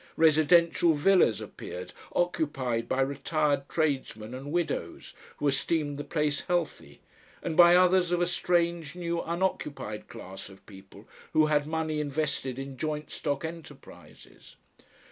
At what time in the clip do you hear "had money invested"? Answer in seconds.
11.45-12.57